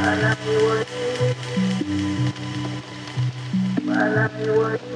[0.00, 0.24] While
[4.18, 4.89] I'm away.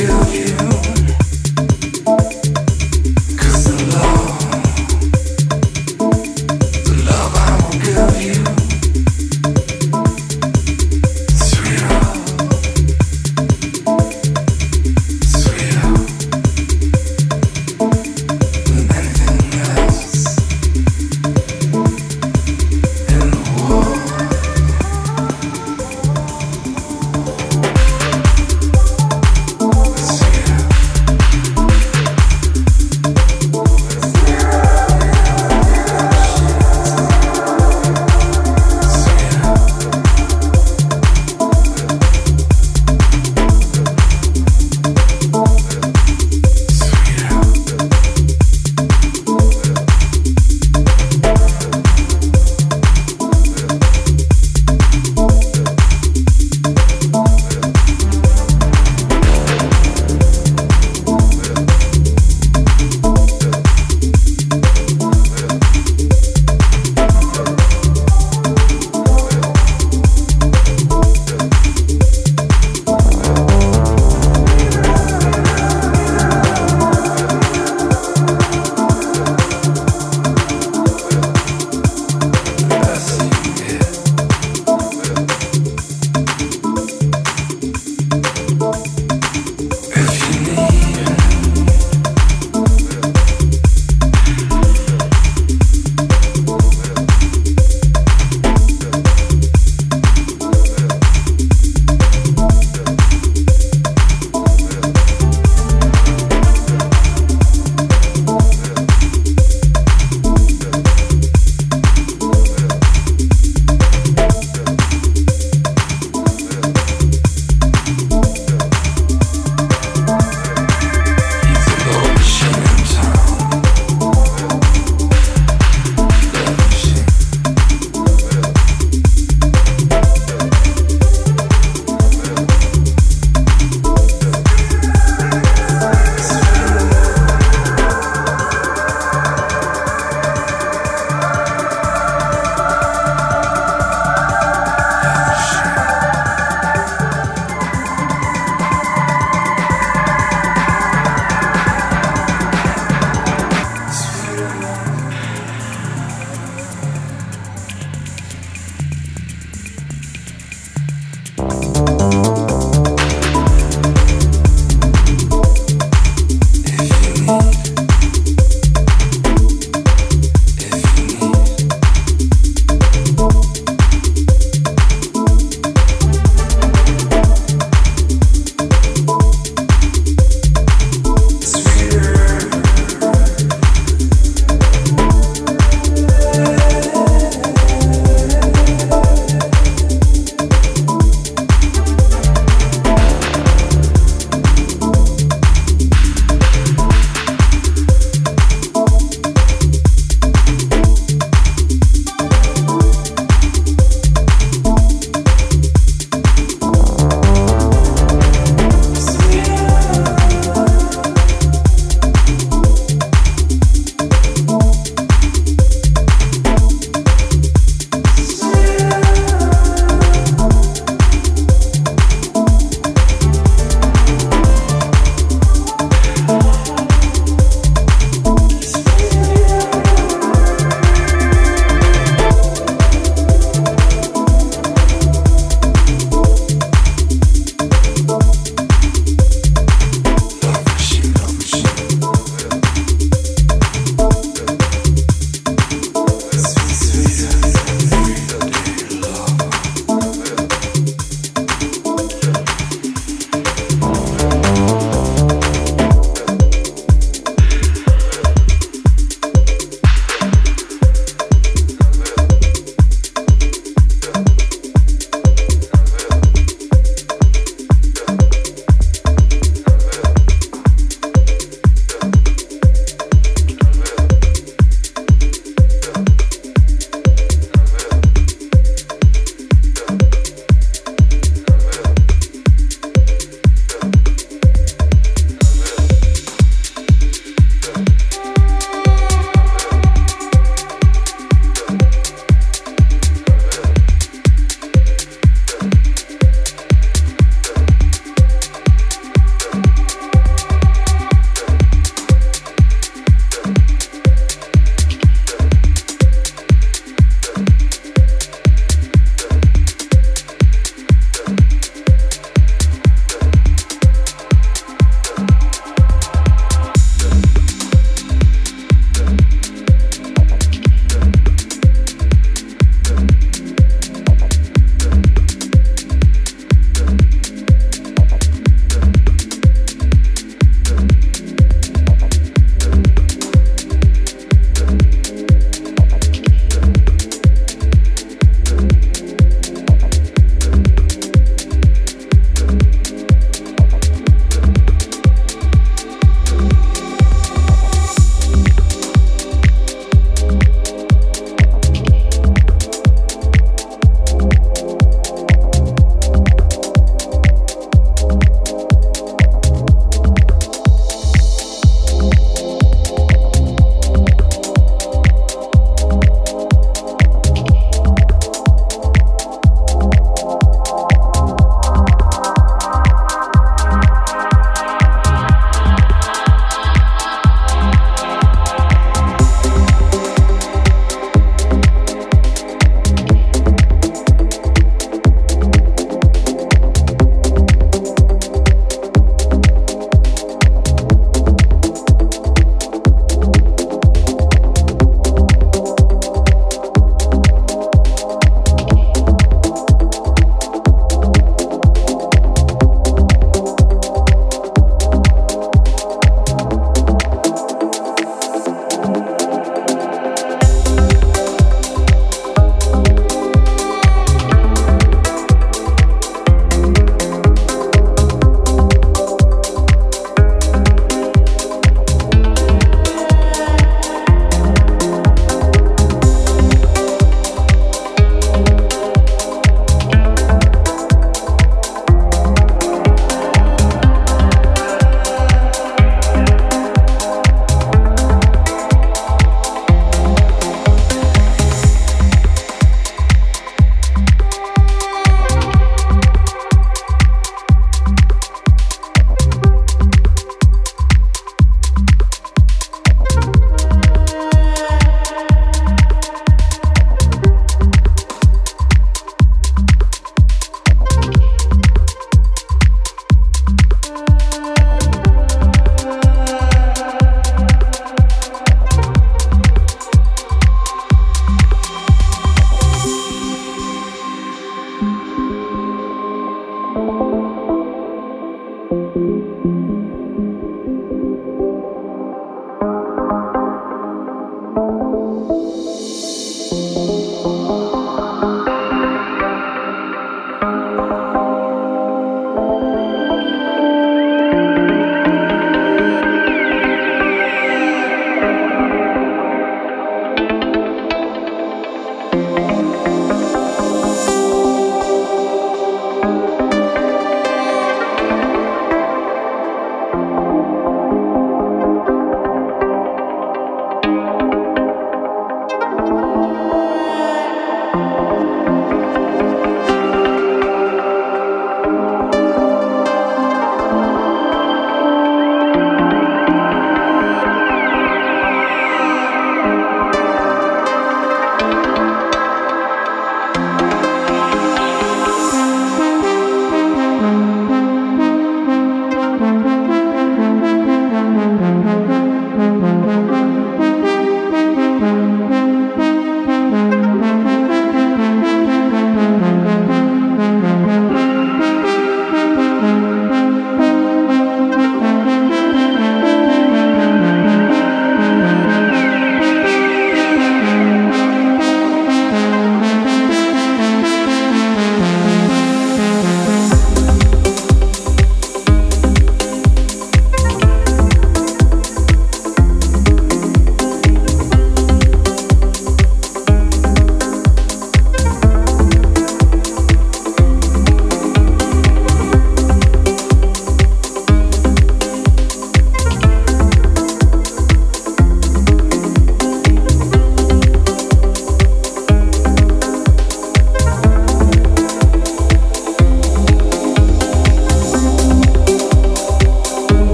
[0.00, 0.77] you.